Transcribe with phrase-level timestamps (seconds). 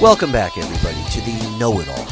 [0.00, 2.06] Welcome back, everybody, to the Know It All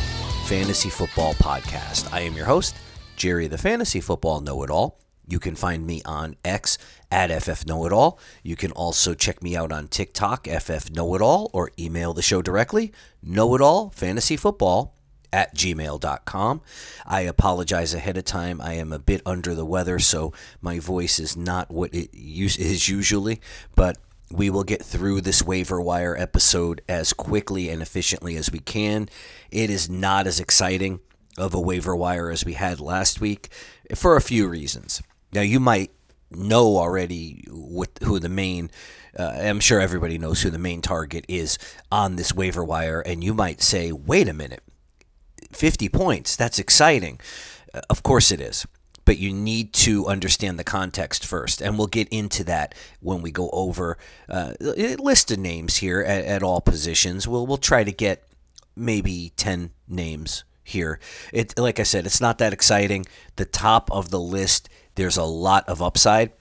[0.45, 2.12] Fantasy Football Podcast.
[2.12, 2.77] I am your host,
[3.16, 5.00] Jerry the Fantasy Football Know It All.
[5.27, 6.77] You can find me on X
[7.11, 8.18] at FF Know It All.
[8.43, 12.21] You can also check me out on TikTok, FF Know It All, or email the
[12.21, 14.95] show directly, Know It All Fantasy Football
[15.32, 16.61] at gmail.com.
[17.07, 18.61] I apologize ahead of time.
[18.61, 22.86] I am a bit under the weather, so my voice is not what it is
[22.90, 23.40] usually,
[23.75, 23.96] but
[24.31, 29.09] we will get through this waiver wire episode as quickly and efficiently as we can.
[29.51, 31.01] It is not as exciting
[31.37, 33.48] of a waiver wire as we had last week
[33.95, 35.03] for a few reasons.
[35.33, 35.91] Now, you might
[36.31, 38.70] know already what, who the main,
[39.19, 41.59] uh, I'm sure everybody knows who the main target is
[41.91, 44.62] on this waiver wire, and you might say, wait a minute,
[45.53, 47.19] 50 points, that's exciting.
[47.73, 48.67] Uh, of course it is
[49.08, 51.62] but you need to understand the context first.
[51.62, 53.97] And we'll get into that when we go over
[54.28, 57.27] uh, a list of names here at, at all positions.
[57.27, 58.29] We'll, we'll try to get
[58.77, 61.01] maybe 10 names here.
[61.33, 63.06] It, like I said, it's not that exciting.
[63.36, 66.33] The top of the list, there's a lot of upside.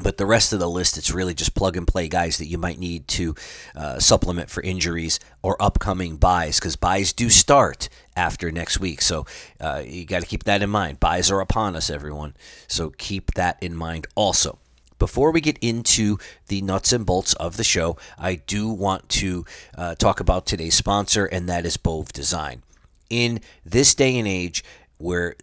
[0.00, 2.58] But the rest of the list, it's really just plug and play guys that you
[2.58, 3.36] might need to
[3.76, 9.02] uh, supplement for injuries or upcoming byes because byes do start after next week.
[9.02, 9.26] So
[9.60, 11.00] uh, you got to keep that in mind.
[11.00, 12.34] Byes are upon us, everyone.
[12.68, 14.58] So keep that in mind also.
[14.98, 19.44] Before we get into the nuts and bolts of the show, I do want to
[19.76, 22.62] uh, talk about today's sponsor, and that is Bove Design.
[23.10, 24.62] In this day and age
[24.98, 25.34] where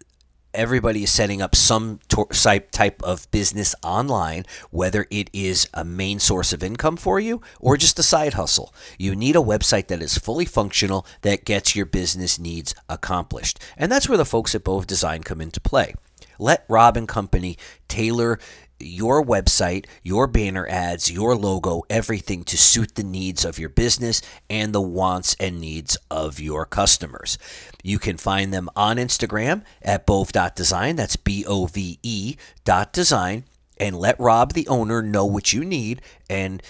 [0.54, 6.52] everybody is setting up some type of business online, whether it is a main source
[6.52, 8.74] of income for you or just a side hustle.
[8.98, 13.58] You need a website that is fully functional that gets your business needs accomplished.
[13.76, 15.94] And that's where the folks at Bove Design come into play.
[16.40, 18.38] Let Rob and Company tailor
[18.78, 24.22] your website, your banner ads, your logo, everything to suit the needs of your business
[24.48, 27.36] and the wants and needs of your customers.
[27.82, 30.96] You can find them on Instagram at bove.design.
[30.96, 33.44] That's B O V E dot design.
[33.76, 36.62] And let Rob, the owner, know what you need and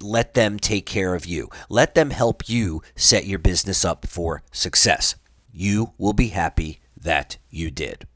[0.00, 1.50] let them take care of you.
[1.68, 5.16] Let them help you set your business up for success.
[5.52, 8.06] You will be happy that you did.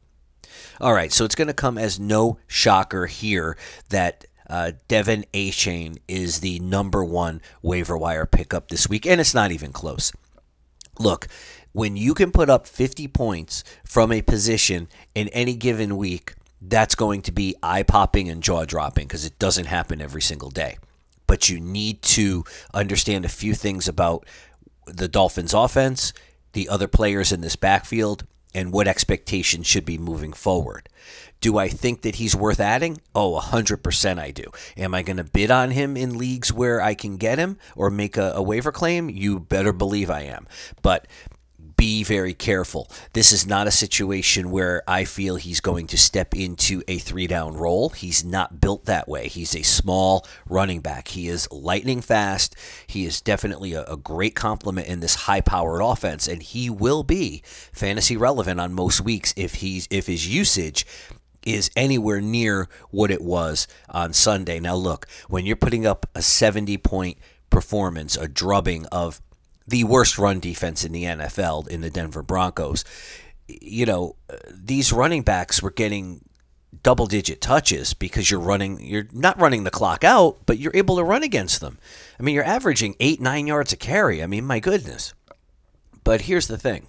[0.81, 3.56] All right, so it's going to come as no shocker here
[3.91, 9.34] that uh, De'Von Achane is the number one waiver wire pickup this week, and it's
[9.34, 10.12] not even close.
[10.99, 11.28] Look,
[11.72, 16.95] when you can put up 50 points from a position in any given week, that's
[16.95, 20.78] going to be eye popping and jaw dropping because it doesn't happen every single day.
[21.27, 24.27] But you need to understand a few things about
[24.87, 26.12] the Dolphins' offense,
[26.53, 28.25] the other players in this backfield,
[28.56, 30.89] and what expectations should be moving forward.
[31.43, 33.03] Do I think that he's worth adding?
[33.15, 34.44] Oh, 100% I do.
[34.78, 37.91] Am I going to bid on him in leagues where I can get him or
[37.91, 39.11] make a, a waiver claim?
[39.11, 40.47] You better believe I am.
[40.81, 41.06] But
[41.76, 42.91] be very careful.
[43.12, 47.26] This is not a situation where I feel he's going to step into a three
[47.26, 47.91] down role.
[47.91, 49.28] He's not built that way.
[49.28, 51.09] He's a small running back.
[51.09, 52.56] He is lightning fast.
[52.86, 57.03] He is definitely a, a great complement in this high powered offense, and he will
[57.03, 60.86] be fantasy relevant on most weeks if he's if his usage
[61.47, 64.59] is anywhere near what it was on Sunday.
[64.59, 67.19] Now look, when you're putting up a 70 point
[67.50, 69.22] performance, a drubbing of
[69.66, 72.84] the worst run defense in the NFL in the Denver Broncos.
[73.49, 74.16] You know,
[74.50, 76.21] these running backs were getting
[76.82, 80.97] double digit touches because you're running you're not running the clock out, but you're able
[80.97, 81.78] to run against them.
[82.19, 84.22] I mean, you're averaging 8 9 yards a carry.
[84.22, 85.15] I mean, my goodness.
[86.04, 86.88] But here's the thing.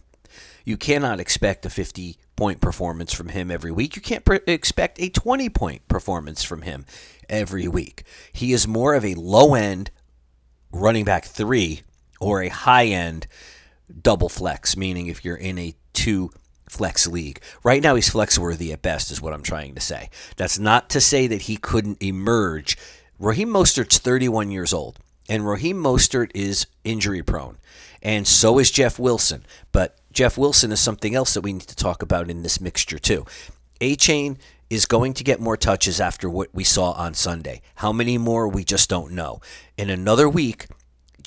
[0.64, 3.96] You cannot expect a 50 point performance from him every week.
[3.96, 6.86] You can't pre- expect a 20 point performance from him
[7.30, 8.04] every week.
[8.32, 9.92] He is more of a low end
[10.72, 11.82] running back 3
[12.20, 13.28] or a high end
[14.02, 16.30] double flex, meaning if you're in a two
[16.70, 17.42] flex league.
[17.64, 20.10] Right now, he's flex worthy at best, is what I'm trying to say.
[20.36, 22.78] That's not to say that he couldn't emerge.
[23.20, 25.00] Raheem Mostert's 31 years old,
[25.30, 27.58] and Raheem Mostert is injury prone,
[28.02, 29.46] and so is Jeff Wilson.
[29.72, 33.00] But Jeff Wilson is something else that we need to talk about in this mixture,
[33.00, 33.26] too.
[33.80, 34.38] Achane
[34.70, 37.62] is going to get more touches after what we saw on Sunday.
[37.76, 39.40] How many more, we just don't know.
[39.78, 40.68] In another week,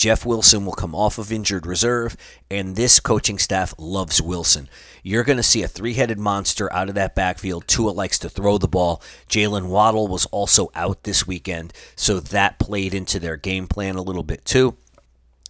[0.01, 2.17] Jeff Wilson will come off of injured reserve,
[2.51, 4.67] and this coaching staff loves Wilson.
[5.03, 7.69] You're going to see a three headed monster out of that backfield.
[7.69, 9.03] Tua likes to throw the ball.
[9.29, 14.03] Jaylen Waddle was also out this weekend, so that played into their game plan a
[14.03, 14.79] little bit too.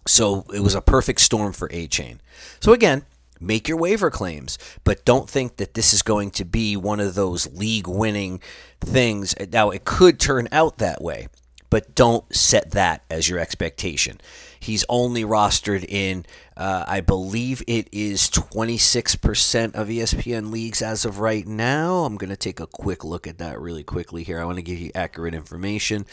[0.05, 2.19] So it was a perfect storm for Achane.
[2.59, 3.03] So again,
[3.39, 7.15] make your waiver claims, but don't think that this is going to be one of
[7.15, 8.41] those league winning
[8.81, 9.33] things.
[9.49, 11.29] Now, it could turn out that way
[11.71, 14.21] but don't set that as your expectation.
[14.59, 21.17] He's only rostered in, uh, I believe it is 26% of ESPN leagues as of
[21.17, 22.03] right now.
[22.03, 24.39] I'm going to take a quick look at that really quickly here.
[24.39, 26.05] I want to give you accurate information.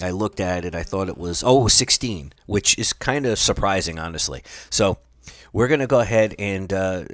[0.00, 0.74] I looked at it.
[0.74, 4.44] I thought it was oh 16, which is kind of surprising, honestly.
[4.68, 4.98] So
[5.52, 7.04] we're going to go ahead and uh,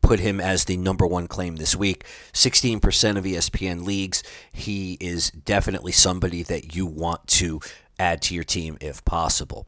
[0.00, 2.04] put him as the number one claim this week.
[2.32, 4.22] 16% of ESPN leagues.
[4.52, 7.60] He is definitely somebody that you want to
[7.98, 9.66] add to your team if possible.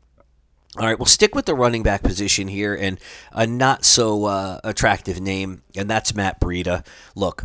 [0.79, 3.01] All right, we'll stick with the running back position here and
[3.33, 6.87] a not so uh, attractive name, and that's Matt Breida.
[7.15, 7.45] Look,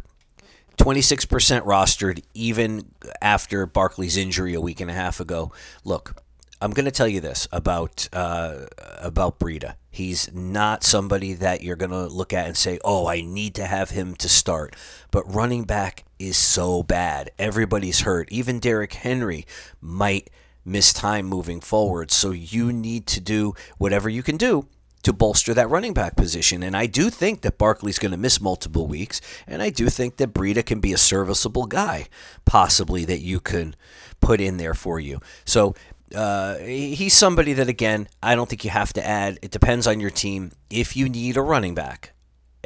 [0.77, 2.91] 26% rostered even
[3.21, 5.53] after Barkley's injury a week and a half ago.
[5.85, 6.21] Look,
[6.61, 8.67] I'm going to tell you this about uh,
[9.01, 9.75] about Breida.
[9.89, 13.65] He's not somebody that you're going to look at and say, "Oh, I need to
[13.65, 14.75] have him to start."
[15.09, 17.31] But running back is so bad.
[17.39, 18.31] Everybody's hurt.
[18.31, 19.45] Even Derrick Henry
[19.81, 20.29] might
[20.63, 22.11] miss time moving forward.
[22.11, 24.67] So you need to do whatever you can do
[25.03, 26.61] to bolster that running back position.
[26.63, 30.17] And I do think that Barkley's going to miss multiple weeks, and I do think
[30.17, 32.07] that Breida can be a serviceable guy,
[32.45, 33.75] possibly that you can
[34.19, 35.19] put in there for you.
[35.43, 35.73] So
[36.15, 39.39] uh, he's somebody that again I don't think you have to add.
[39.41, 40.51] It depends on your team.
[40.69, 42.13] If you need a running back,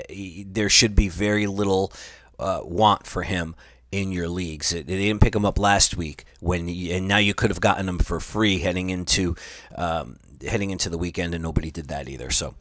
[0.09, 1.91] eh, there should be very little
[2.39, 3.55] uh, want for him
[3.91, 4.71] in your leagues.
[4.71, 7.87] They didn't pick him up last week when, you, and now you could have gotten
[7.87, 9.35] him for free heading into
[9.75, 12.29] um, heading into the weekend, and nobody did that either.
[12.29, 12.55] So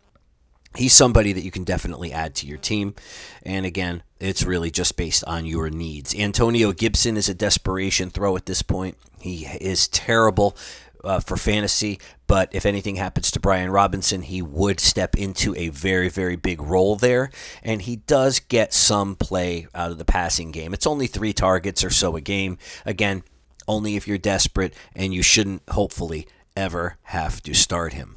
[0.76, 2.94] he's somebody that you can definitely add to your team.
[3.43, 6.15] And again, it's really just based on your needs.
[6.15, 8.97] Antonio Gibson is a desperation throw at this point.
[9.21, 10.56] He is terrible.
[11.03, 15.69] Uh, for fantasy, but if anything happens to Brian Robinson, he would step into a
[15.69, 17.31] very, very big role there,
[17.62, 20.73] and he does get some play out of the passing game.
[20.73, 22.56] It's only three targets or so a game.
[22.87, 23.23] Again,
[23.69, 26.26] only if you're desperate, and you shouldn't, hopefully,
[26.56, 28.17] ever have to start him.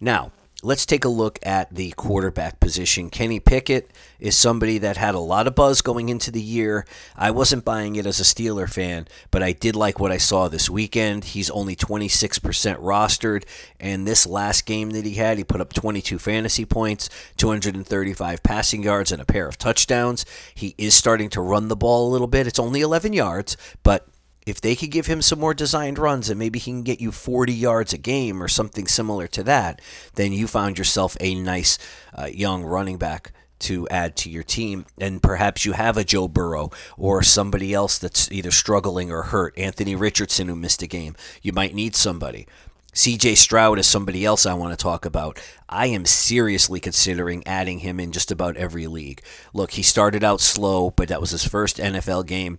[0.00, 0.30] Now,
[0.62, 3.10] let's take a look at the quarterback position.
[3.10, 6.84] Kenny Pickett is somebody that had a lot of buzz going into the year.
[7.16, 10.48] I wasn't buying it as a Steeler fan, but I did like what I saw
[10.48, 11.26] this weekend.
[11.26, 13.44] He's only 26% rostered,
[13.78, 18.82] and this last game that he had, he put up 22 fantasy points, 235 passing
[18.82, 20.26] yards, and a pair of touchdowns.
[20.52, 22.48] He is starting to run the ball a little bit.
[22.48, 24.08] It's only 11 yards, but
[24.48, 27.12] if they could give him some more designed runs and maybe he can get you
[27.12, 29.80] 40 yards a game or something similar to that,
[30.14, 31.78] then you found yourself a nice
[32.16, 34.86] uh, young running back to add to your team.
[34.98, 39.58] And perhaps you have a Joe Burrow or somebody else that's either struggling or hurt.
[39.58, 41.16] Anthony Richardson, who missed a game.
[41.42, 42.46] You might need somebody.
[42.94, 45.40] CJ Stroud is somebody else I want to talk about.
[45.68, 49.22] I am seriously considering adding him in just about every league.
[49.52, 52.58] Look, he started out slow, but that was his first NFL game.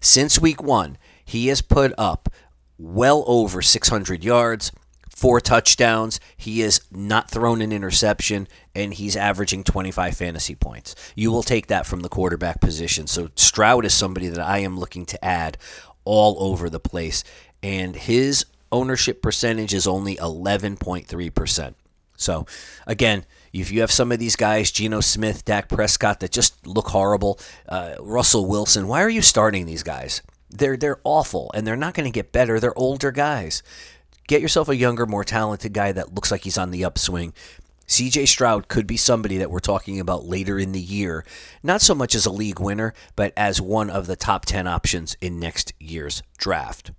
[0.00, 0.96] Since week one,
[1.30, 2.28] he has put up
[2.76, 4.72] well over 600 yards,
[5.14, 6.18] four touchdowns.
[6.36, 10.96] He has not thrown an interception, and he's averaging 25 fantasy points.
[11.14, 13.06] You will take that from the quarterback position.
[13.06, 15.56] So Stroud is somebody that I am looking to add
[16.04, 17.22] all over the place,
[17.62, 21.74] and his ownership percentage is only 11.3%.
[22.16, 22.44] So,
[22.88, 26.88] again, if you have some of these guys, Geno Smith, Dak Prescott, that just look
[26.88, 27.38] horrible,
[27.68, 30.22] uh, Russell Wilson, why are you starting these guys?
[30.50, 32.58] They're they're awful and they're not going to get better.
[32.58, 33.62] They're older guys.
[34.26, 37.32] Get yourself a younger, more talented guy that looks like he's on the upswing.
[37.88, 41.24] CJ Stroud could be somebody that we're talking about later in the year,
[41.60, 45.16] not so much as a league winner, but as one of the top 10 options
[45.20, 46.92] in next year's draft.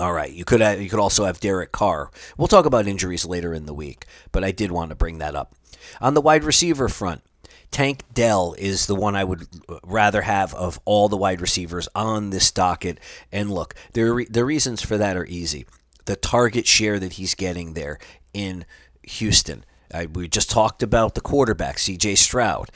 [0.00, 2.10] All right, you could have, you could also have Derek Carr.
[2.36, 5.36] We'll talk about injuries later in the week, but I did want to bring that
[5.36, 5.54] up.
[6.00, 7.22] On the wide receiver front,
[7.70, 9.46] Tank Dell is the one I would
[9.84, 12.98] rather have of all the wide receivers on this docket.
[13.30, 15.66] And look, the the reasons for that are easy.
[16.06, 17.98] The target share that he's getting there
[18.34, 18.64] in
[19.02, 19.64] Houston.
[19.92, 22.16] I, we just talked about the quarterback, C.J.
[22.16, 22.70] Stroud.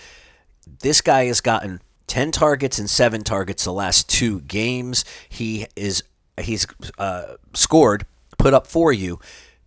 [0.80, 5.04] This guy has gotten 10 targets and 7 targets the last two games.
[5.28, 6.02] He is
[6.40, 6.66] he's
[6.98, 8.06] uh, scored,
[8.38, 9.20] put up for you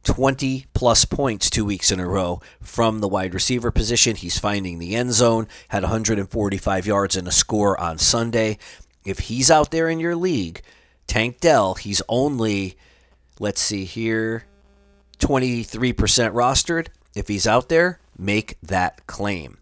[0.04, 4.16] 20 plus points two weeks in a row from the wide receiver position.
[4.16, 8.58] He's finding the end zone, had 145 yards and a score on Sunday.
[9.06, 10.62] If he's out there in your league,
[11.08, 12.78] Tank Dell, he's only,
[13.40, 14.46] let's see here,
[15.20, 15.66] 23%
[16.34, 16.88] rostered.
[17.16, 19.58] If he's out there, make that claim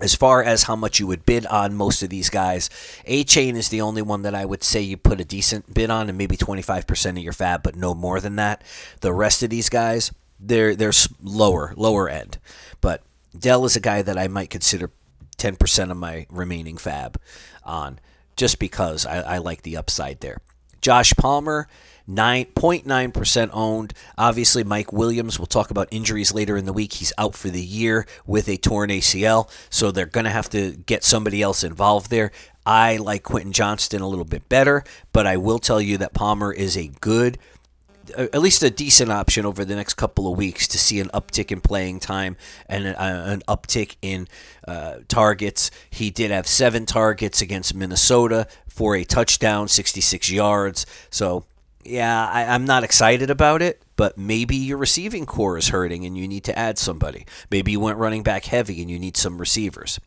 [0.00, 2.70] as far as how much you would bid on most of these guys,
[3.06, 6.08] Achane is the only one that I would say you put a decent bid on
[6.08, 8.62] and maybe 25% of your fab, but no more than that.
[9.00, 10.92] The rest of these guys, they're they're
[11.22, 12.38] lower, lower end.
[12.80, 13.02] But
[13.38, 14.90] Dell is a guy that I might consider
[15.38, 17.20] 10% of my remaining fab
[17.64, 17.98] on
[18.36, 20.38] just because I, I like the upside there.
[20.80, 21.68] Josh Palmer,
[22.08, 23.94] 9.9% owned.
[24.18, 26.94] Obviously, Mike Williams, we'll talk about injuries later in the week.
[26.94, 30.72] He's out for the year with a torn ACL, so they're going to have to
[30.72, 32.32] get somebody else involved there.
[32.66, 36.52] I like Quentin Johnston a little bit better, but I will tell you that Palmer
[36.52, 37.38] is a good
[38.16, 41.50] at least a decent option over the next couple of weeks to see an uptick
[41.50, 42.36] in playing time
[42.68, 44.28] and an uptick in
[44.66, 45.70] uh, targets.
[45.90, 50.86] He did have seven targets against Minnesota for a touchdown, 66 yards.
[51.10, 51.44] So
[51.84, 56.16] yeah, I, am not excited about it, but maybe your receiving corps is hurting and
[56.16, 57.26] you need to add somebody.
[57.50, 59.98] Maybe you went running back heavy and you need some receivers.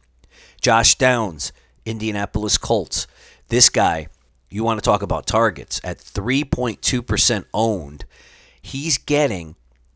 [0.62, 1.52] Josh Downs,
[1.86, 3.08] Indianapolis Colts.
[3.50, 4.08] This guy,
[4.50, 8.06] you want to talk about targets at 3.2% owned.
[8.62, 9.56] He's getting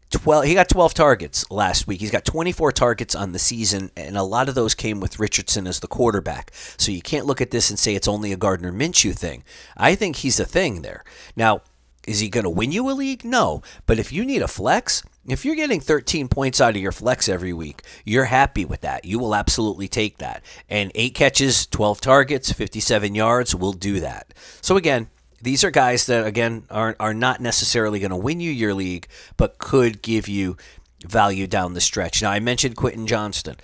[0.10, 2.00] 12 he got 12 targets last week.
[2.00, 5.68] He's got 24 targets on the season and a lot of those came with Richardson
[5.68, 6.52] as the quarterback.
[6.78, 9.44] So you can't look at this and say it's only a Gardner Minshew thing.
[9.76, 11.04] I think he's a thing there.
[11.36, 11.62] Now,
[12.08, 13.26] is he going to win you a league?
[13.26, 13.62] No.
[13.86, 17.28] But if you need a flex, if you're getting 13 points out of your flex
[17.28, 19.04] every week, you're happy with that.
[19.04, 20.42] You will absolutely take that.
[20.70, 24.34] And 8 catches, 12 targets, 57 yards will do that.
[24.62, 25.10] So again,
[25.48, 29.08] these are guys that again are are not necessarily going to win you your league,
[29.38, 30.58] but could give you
[31.06, 32.22] value down the stretch.
[32.22, 33.56] Now I mentioned Quentin Johnston.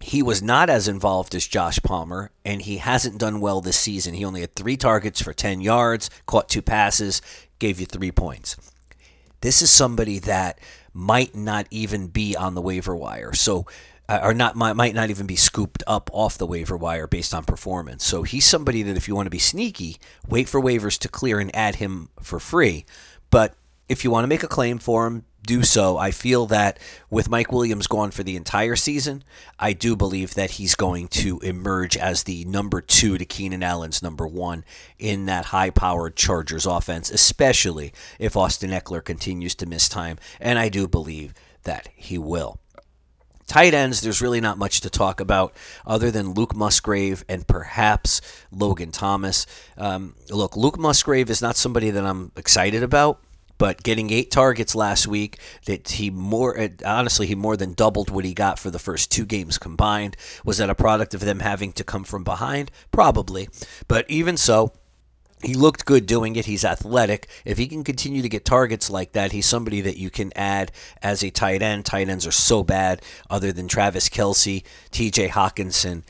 [0.00, 4.14] He was not as involved as Josh Palmer, and he hasn't done well this season.
[4.14, 7.22] He only had three targets for 10 yards, caught two passes,
[7.58, 8.56] gave you three points.
[9.40, 10.60] This is somebody that
[10.92, 13.32] might not even be on the waiver wire.
[13.32, 13.66] So
[14.08, 17.34] uh, or not might, might not even be scooped up off the waiver wire based
[17.34, 18.04] on performance.
[18.04, 19.96] So he's somebody that if you want to be sneaky,
[20.28, 22.84] wait for waivers to clear and add him for free.
[23.30, 23.54] But
[23.88, 25.96] if you want to make a claim for him, do so.
[25.96, 29.22] I feel that with Mike Williams gone for the entire season,
[29.58, 34.02] I do believe that he's going to emerge as the number two to Keenan Allen's
[34.02, 34.64] number one
[34.98, 40.18] in that high powered Chargers offense, especially if Austin Ekeler continues to miss time.
[40.40, 41.32] And I do believe
[41.62, 42.58] that he will.
[43.46, 45.54] Tight ends, there's really not much to talk about
[45.86, 49.46] other than Luke Musgrave and perhaps Logan Thomas.
[49.78, 53.20] Um, look, Luke Musgrave is not somebody that I'm excited about,
[53.56, 58.24] but getting eight targets last week, that he more honestly he more than doubled what
[58.24, 60.16] he got for the first two games combined.
[60.44, 62.70] Was that a product of them having to come from behind?
[62.90, 63.48] Probably,
[63.86, 64.72] but even so
[65.42, 66.46] he looked good doing it.
[66.46, 67.28] He's athletic.
[67.44, 70.72] If he can continue to get targets like that, he's somebody that you can add
[71.02, 71.84] as a tight end.
[71.84, 76.04] Tight ends are so bad, other than Travis Kelce, TJ Hockenson,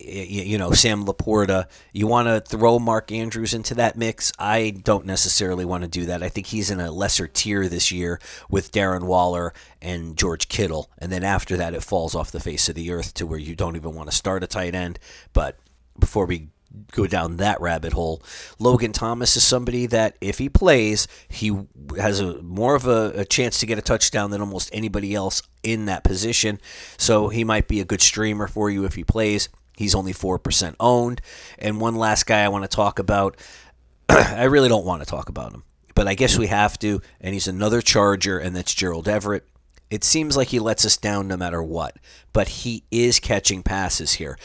[0.00, 1.66] you know, Sam LaPorta.
[1.92, 4.32] You want to throw Mark Andrews into that mix?
[4.38, 6.22] I don't necessarily want to do that.
[6.22, 10.90] I think he's in a lesser tier this year with Darren Waller and George Kittle.
[10.98, 13.54] And then after that, it falls off the face of the earth to where you
[13.54, 14.98] don't even want to start a tight end.
[15.32, 15.58] But
[15.98, 16.48] before we
[16.92, 18.22] go down that rabbit hole.
[18.58, 21.56] Logan Thomas is somebody that if he plays, he
[21.98, 25.42] has a more of a, a, chance to get a touchdown than almost anybody else
[25.62, 26.60] in that position.
[26.96, 29.48] So he might be a good streamer for you if he plays.
[29.76, 31.20] He's only 4% owned.
[31.58, 33.36] And one last guy I want to talk about.
[34.08, 35.62] I really don't want to talk about him,
[35.94, 37.00] but I guess we have to.
[37.20, 39.46] And he's another Charger, and that's Gerald Everett.
[39.90, 41.96] It seems like he lets us down no matter what,
[42.32, 44.36] but he is catching passes here.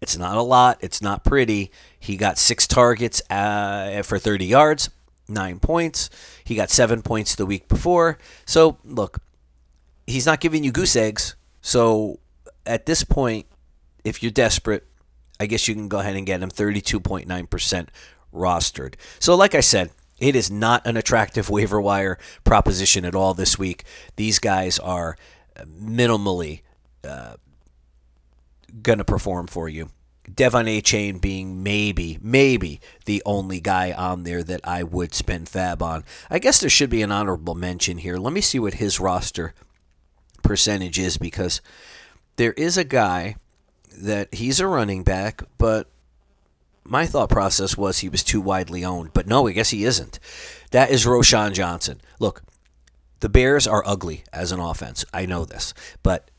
[0.00, 0.78] It's not a lot.
[0.80, 1.70] It's not pretty.
[1.98, 4.90] He got six targets uh, for 30 yards,
[5.28, 6.08] nine points.
[6.44, 8.18] He got seven points the week before.
[8.46, 9.18] So, look,
[10.06, 11.34] he's not giving you goose eggs.
[11.60, 12.20] So,
[12.64, 13.46] at this point,
[14.04, 14.86] if you're desperate,
[15.40, 17.88] I guess you can go ahead and get him 32.9%
[18.32, 18.94] rostered.
[19.18, 19.90] So, like I said,
[20.20, 23.84] it is not an attractive waiver wire proposition at all this week.
[24.16, 25.16] These guys are
[25.66, 26.62] minimally
[27.04, 27.34] uh,
[28.82, 29.90] going to perform for you.
[30.28, 35.82] De'Von Achane being maybe, maybe the only guy on there that I would spend fab
[35.82, 36.04] on.
[36.30, 38.18] I guess there should be an honorable mention here.
[38.18, 39.54] Let me see what his roster
[40.42, 41.60] percentage is because
[42.36, 43.36] there is a guy
[43.96, 45.90] that he's a running back, but
[46.84, 49.12] my thought process was he was too widely owned.
[49.12, 50.18] But no, I guess he isn't.
[50.70, 52.00] That is Roschon Johnson.
[52.18, 52.42] Look,
[53.20, 55.04] the Bears are ugly as an offense.
[55.12, 55.74] I know this.
[56.02, 56.30] But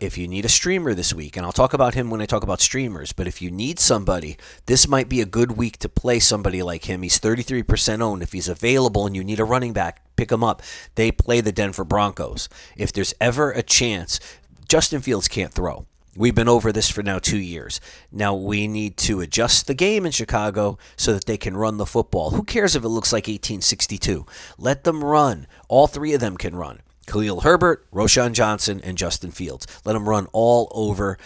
[0.00, 2.44] if you need a streamer this week, and I'll talk about him when I talk
[2.44, 4.36] about streamers, but if you need somebody,
[4.66, 7.02] this might be a good week to play somebody like him.
[7.02, 8.22] He's 33% owned.
[8.22, 10.62] If he's available and you need a running back, pick him up.
[10.94, 12.48] They play the Denver Broncos.
[12.76, 14.20] If there's ever a chance,
[14.68, 15.86] Justin Fields can't throw.
[16.16, 17.80] We've been over this for now two years.
[18.10, 21.86] Now we need to adjust the game in Chicago so that they can run the
[21.86, 22.30] football.
[22.30, 24.26] Who cares if it looks like 1862?
[24.58, 25.46] Let them run.
[25.68, 26.80] All three of them can run.
[27.08, 29.66] Khalil Herbert, Roschon Johnson, and Justin Fields.
[29.84, 31.18] Let them run all over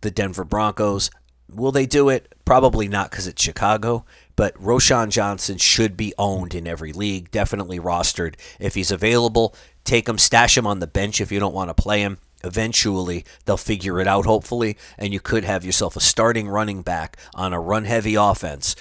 [0.00, 1.10] the Denver Broncos.
[1.52, 2.34] will they do it?
[2.44, 4.04] Probably not because it's Chicago.
[4.36, 8.34] But Roschon Johnson should be owned in every league, definitely rostered.
[8.58, 11.74] If he's available, take him, stash him on the bench if you don't want to
[11.74, 12.18] play him.
[12.42, 17.16] Eventually, they'll figure it out, hopefully, and you could have yourself a starting running back
[17.34, 18.76] on a run heavy offense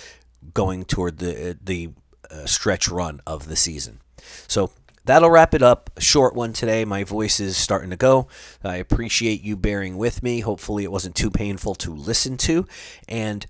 [0.54, 1.92] going toward the, the
[2.30, 4.00] uh, stretch run of the season.
[4.48, 4.72] So
[5.06, 5.90] that'll wrap it up.
[5.98, 6.86] A short one today.
[6.86, 8.28] My voice is starting to go.
[8.64, 10.42] I appreciate you bearing with me.
[10.42, 12.68] Hopefully, it wasn't too painful to listen to.
[13.08, 13.46] And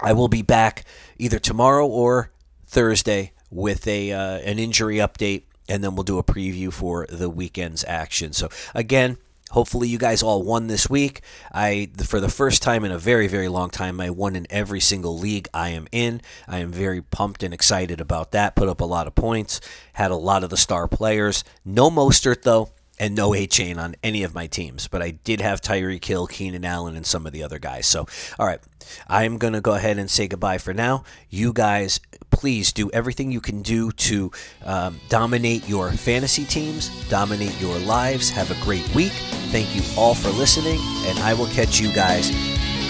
[0.00, 0.84] I will be back
[1.18, 2.30] either tomorrow or
[2.66, 7.30] Thursday with a uh, an injury update, and then we'll do a preview for the
[7.30, 8.32] weekend's action.
[8.32, 9.18] So again,
[9.50, 11.22] hopefully you guys all won this week.
[11.52, 14.80] I for the first time in a very very long time, I won in every
[14.80, 16.20] single league I am in.
[16.46, 18.56] I am very pumped and excited about that.
[18.56, 19.60] Put up a lot of points,
[19.94, 21.44] had a lot of the star players.
[21.64, 25.60] No Mostert though and no Achane on any of my teams, but I did have
[25.60, 27.86] Tyreek Hill, Keenan Allen, and some of the other guys.
[27.86, 28.06] So,
[28.38, 28.60] all right,
[29.06, 31.04] I'm going to go ahead and say goodbye for now.
[31.30, 34.30] You guys, please do everything you can do to
[34.64, 38.30] um, dominate your fantasy teams, dominate your lives.
[38.30, 39.12] Have a great week.
[39.50, 42.30] Thank you all for listening, and I will catch you guys,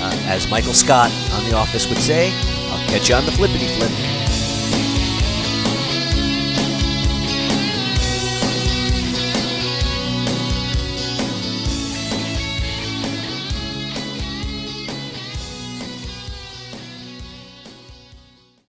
[0.00, 2.32] uh, as Michael Scott on The Office would say,
[2.70, 4.27] I'll catch you on the flippity flip.